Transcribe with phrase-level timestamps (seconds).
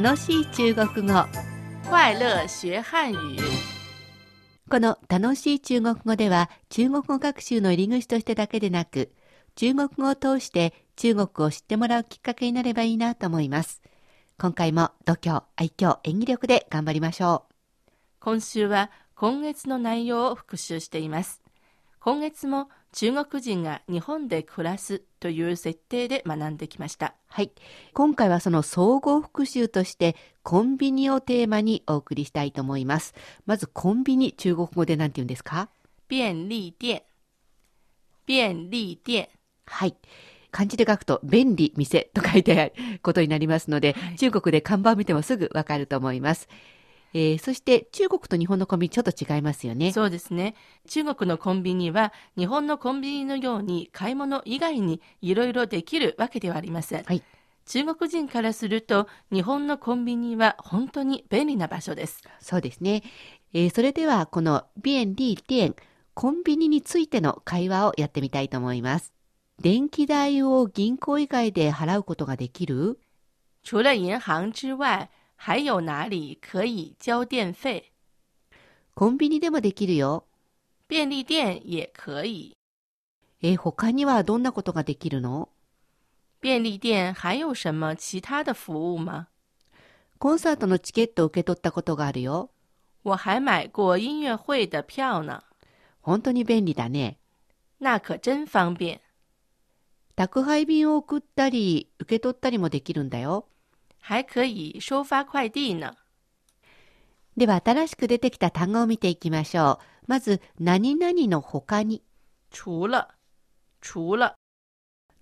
[0.00, 1.24] 楽しい中国語
[1.88, 3.38] 快乐学汉语。
[4.68, 9.12] この楽しい中国語では中国語学習の入り口としてだけでなく
[9.54, 13.82] 中国語を通して中国を知ってもらうきっかけになればいいなと思います
[14.36, 21.40] 今回も度胸愛嬌演技力で頑張りましょう今週は今月の内容を復習しています。
[22.00, 27.14] 今月も中国人が日本で暮らすという設定で学んできました。
[27.28, 27.50] はい
[27.94, 33.14] 今回はその総合復習としてコンビニをテーマにお送りしたいと思います
[33.46, 35.70] まずコンビニ中国語で何て言うんですか？
[36.08, 37.04] 便利店。
[38.26, 39.30] 便利店。
[39.64, 39.96] はい。
[40.50, 46.48] 漢字で書くと便利店と書いてあることになりますので、はい中国で看板を見てもすぐわかると思います。
[47.14, 49.92] えーそして中国と日本のコンビニちょっと違いますよね。
[49.92, 50.54] そうですね。
[50.88, 57.04] 中国のコンビニは日本のコンビニのように買い物以外にいろいろできるわけではありません。
[57.04, 57.22] はい
[57.66, 62.22] 中国人からすると日本のコンビニは本当に便利な場所です。
[62.38, 63.02] そうですね。
[63.54, 65.74] えーそれではこの便利店、
[66.12, 69.14] コンビニについての会話をやってみたいと思います。
[69.62, 72.98] 電気代を銀行以外で払うことができる？
[73.62, 77.92] 除了银行之外，还有哪里可以交电费？
[78.94, 80.24] コンビニでもできるよ。
[80.88, 82.56] 便利店也可以。
[83.42, 85.48] えー他にはどんなことができるの？
[86.40, 89.26] 便利店还有什么其他的服务吗？
[90.18, 92.50] コンサートのチケットを受け取ったことがあるよ。
[93.02, 95.42] 我还买过音乐会的票呢，
[96.00, 97.18] 本当に便利だね。
[97.80, 99.00] 那可真方便。
[100.16, 103.46] 宅配便を送ったり受け取ったりもできるんだよ。
[104.06, 105.94] 还可以收发快递呢。
[107.38, 109.84] では新しく出てきた単語を見ていきましょう。
[110.06, 112.02] まず、何々の他に。
[112.50, 113.08] 除了，
[113.80, 114.34] 除了，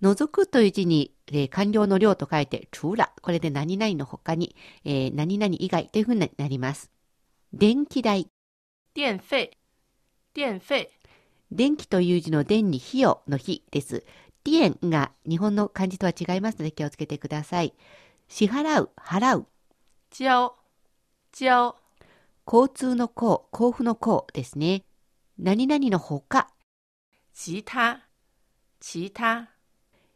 [0.01, 3.09] 除くという字に、えー完了の量と書いて、除了。
[3.21, 4.53] これで何々の他に、
[4.83, 6.91] えー何々以外というふうになります。
[7.53, 8.27] 電気代。
[8.93, 9.51] 电费，
[10.35, 10.89] 电费，
[11.53, 14.03] 電気という字の電に費用の日です。
[14.43, 17.73] 電が日本の漢字とは違いますので気をつけてください。
[18.35, 19.45] 支払う、払う。
[20.09, 20.53] 交，
[21.31, 21.75] 交，
[22.47, 24.85] 交通の交、交付の交ですね。
[25.37, 26.49] 何々の他。
[27.31, 27.99] 其他，
[28.79, 29.49] 其他，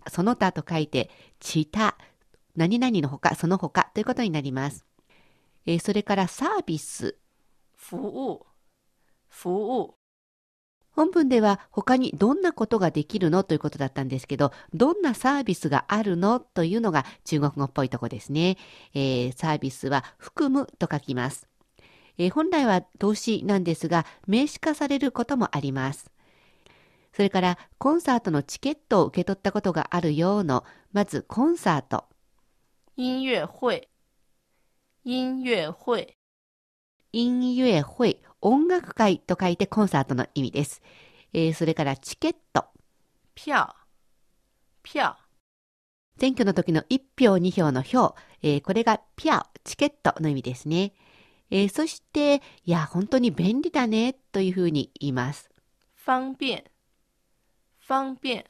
[0.08, 1.96] その他と書いて、ちた、
[2.56, 4.84] 何々の他、その他ということになります。
[5.68, 7.20] えーそれからサービス。
[7.76, 8.48] 服务，
[9.30, 9.97] 服務。
[10.98, 18.58] 本文では他にどんなことができるのということだったんですけど、どんなサービスがあるのというのが中国語っぽいとこですね。
[18.96, 21.48] えーサービスは含むと書きます。
[22.18, 26.12] えー本来は動詞なんですが、名詞化されることもあります。
[27.14, 32.06] それから、コンサートのチケットを受け取ったことがあるようの、まずコンサート。
[32.98, 33.88] 音乐会，
[35.06, 36.18] 音乐会，
[37.20, 40.84] 音乐会、音楽会と書いてコンサートの意味です。
[41.34, 42.66] えーそれからチケット。
[43.36, 43.74] 票，
[44.86, 45.16] 票，
[46.20, 50.94] 選挙の時の1票2票の票、えーこれがピャオ、チケットの意味ですね。
[51.50, 55.50] えーそして、いや、本当に便利だねというふうに言います。
[56.06, 56.64] 方便，
[57.88, 58.44] 方便，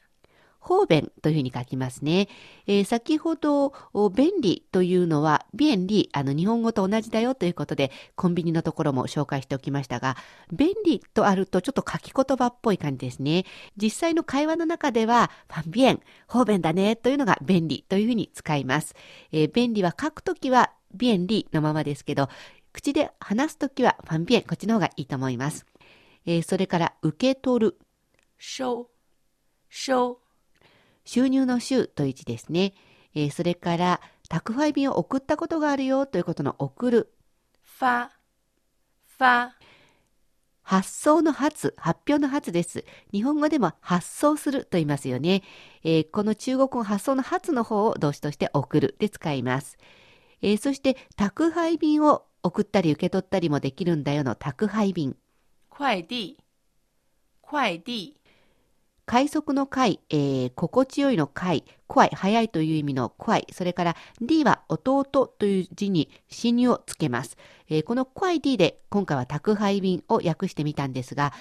[0.67, 2.27] 方便というふうに書きますね。
[2.67, 3.73] えー先ほど、
[4.13, 10.17] 便利というのは、便利、あの、日本語と同じだよということで、コンビニのところも紹介しておきましたが、
[10.51, 13.45] 便利とあるとちょっと書き言葉っぽい感じですね。
[13.81, 18.93] 実際の会話の中では、ファンビエン、方便だねというのが便利というふうに使います。
[19.31, 22.27] えー便利は書くときは、便利のままですけど、
[22.73, 25.65] 口で話すときは、ファンビエン、こっちの方がいいと思います。
[26.25, 27.77] えーそれから、受け取る。
[31.07, 32.73] 収入の収という字ですね。
[33.15, 37.13] えーそれから、宅配便を送ったことがあるよということの送る。
[37.79, 38.09] 发，
[39.17, 39.51] 发，
[40.63, 42.83] 発送の発、発表の発です。
[43.13, 45.43] 日本語でも発送すると言いますよね。
[45.85, 49.77] えーこの中国語発送の発の方を動詞として送るで使います。
[50.41, 55.15] えーそして、宅配便を送ったり受け取ったりもできるんだよの宅配便。
[55.69, 56.35] 快递，
[57.41, 58.13] 快遞，
[59.07, 67.37] 快速の快、えー心地よいの快、快、早いという意味の快、それから D は弟という字に死入をつけます。
[67.69, 71.31] えーこの快 D で今回は宅配便を訳してみたんですが、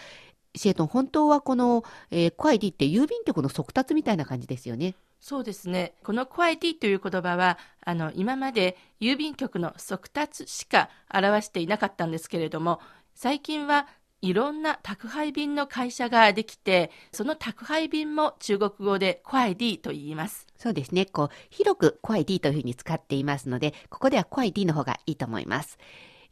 [0.55, 1.83] シエトン、本当はこの、
[2.13, 4.95] えー、快 D って郵便局の速達みたいな感じですよね。
[5.19, 5.95] そうですね。
[6.05, 12.81] この快递という言葉は、あの、今まで郵便局の速達しか表していなかったんですけれども、
[13.17, 13.89] 最近は
[14.27, 20.49] いろんな宅配便の会社ができて、その宅配便も中国語で快递と言います。
[20.57, 21.07] そうですね。
[21.07, 25.79] こう、広く快递というふうに使っていますので、ここでは快遞の方がいいと思います。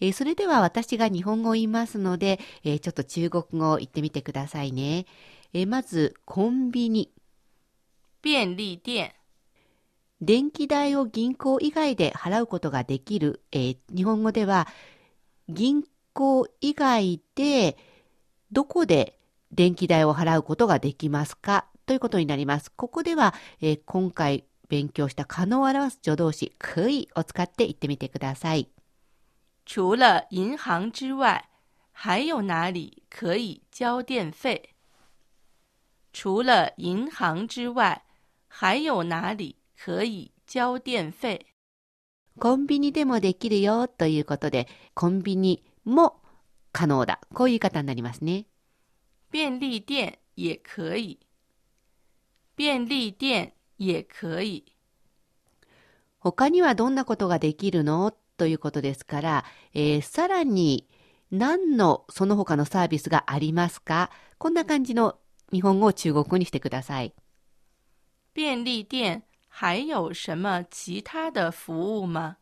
[0.01, 5.07] えーそれでは私が日本語を言いますので、えーちょっと中国語を言ってみてくださいね。
[5.53, 7.13] えーまず、コンビニ。
[8.23, 9.13] 便利店、
[10.21, 14.67] 電気代を銀行以外で払うことができる、えー日本語では
[15.49, 17.77] 銀行以外で
[18.51, 19.19] どこで
[19.53, 21.67] 電気代を払うことができますか？
[21.85, 22.73] ということになります。
[22.73, 28.69] ここでは、えー今回勉強した可能を表す助動詞可以を使って言ってみてください。
[29.67, 31.43] 除了银行之外，
[31.93, 34.71] 还有哪里可以交电费？
[36.13, 38.03] 除了银行之外，
[38.49, 41.47] 还有哪里可以交电费？
[42.39, 46.21] コンビニでもできるよということで、コンビニも
[46.73, 47.21] 可能だ。
[47.33, 48.47] こういう言い方になりますね。
[49.31, 51.19] 便利店也可以，
[52.57, 54.65] 便利店也可以。
[56.19, 58.15] 他にはどんなことができるの？
[58.37, 59.45] ということですから、
[59.75, 60.89] えーさらに
[61.31, 64.11] 何のその他のサービスがありますか？
[64.39, 65.19] こんな感じの
[65.53, 67.15] 日本語を中国語にしてください。
[68.35, 72.37] 便利店还有什么其他的服务吗？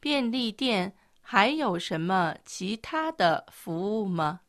[0.00, 0.94] 便利店
[1.34, 4.40] 还有什么其他的服務吗？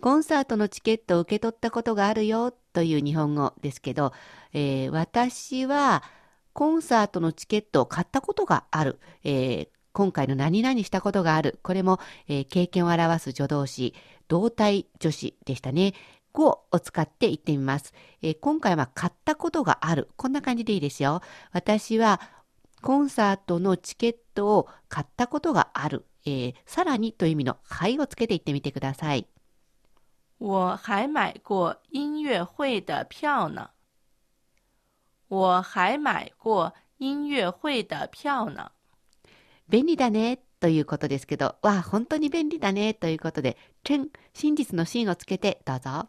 [0.00, 4.12] コンサートのチケットを受け取ったことがあるよという日本語ですけど、
[4.52, 6.04] えー私は
[6.52, 9.00] コンサートのチケットを買ったことがある。
[9.24, 11.58] えー今回の何々したことがある。
[11.64, 11.98] これも、
[12.28, 13.92] えー経験を表す助動詞、
[14.28, 15.94] 動体助詞でしたね。
[16.32, 17.92] 語を使って言ってみます、
[18.22, 20.10] え今回は買ったことがある。
[20.14, 21.22] こんな感じでいいですよ。
[21.50, 22.20] 私は
[22.80, 26.04] コンサートのチケットを買ったことがある。
[26.24, 29.26] えーさらにという意味のはいをつけて言ってみてください。
[30.38, 33.70] 我还买过音乐会的票呢。
[35.28, 38.70] 我还买过音乐会的票呢。
[39.68, 46.08] 便利だねということですけど、わあ、本当に便利だねということで、真、真実の真をつけてどうぞ。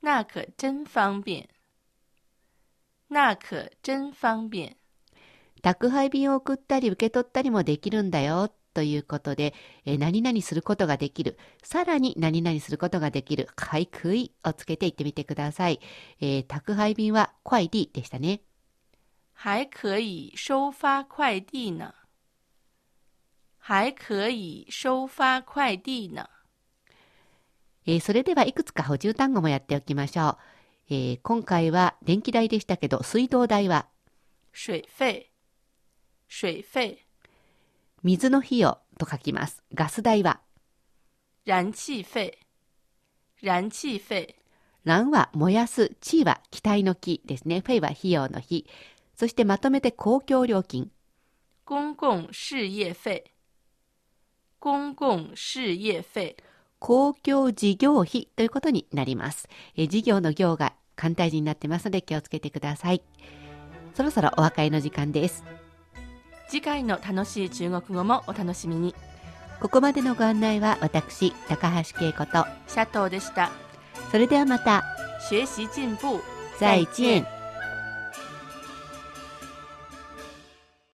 [0.00, 1.48] 那可真方便。
[3.08, 4.77] 那可真方便。
[5.68, 9.52] 宅配便を送ったり受け取ったりもできるんだよということで、
[9.84, 11.36] えー何々することができる。
[11.62, 13.50] さらに何々することができる。
[13.54, 15.80] はい、くいをつけて言ってみてください。
[16.22, 18.40] えー宅配便は快递でしたね。
[19.34, 21.92] 还可以收发快递呢。
[23.58, 26.30] 还可以收发快递呢。
[27.84, 30.36] えーそれではいくつか補充単語もやっておきましょう。
[30.88, 33.84] えー今回は電気代でしたけど、水道代は？
[34.54, 35.27] 水费，
[36.28, 36.98] 水费。
[38.02, 39.62] 水の費用と書きます。
[39.74, 40.40] ガス代は
[41.46, 42.38] 燃气费，
[43.42, 44.36] 燃气费。
[44.84, 47.60] 蘭は燃やす、地は期待の木ですね。
[47.60, 48.66] フェイは費用の日。
[49.16, 50.90] そしてまとめて公共料金。
[51.64, 53.24] 公共事業费，
[54.60, 56.36] 公共事業費。
[56.78, 59.48] 公共事業費ということになります。
[59.76, 63.02] えー事業の業が簡体字になってますので気をつけてください。
[63.94, 65.44] そろそろお別れの時間です。
[66.48, 68.94] 次回の楽しい中国語もお楽しみに。
[69.60, 73.50] ここまでのご案内は私、高橋恵子と、シャトーでした。
[74.10, 74.82] それではまた、
[75.30, 76.20] 学習進步。
[76.58, 77.37] 再见。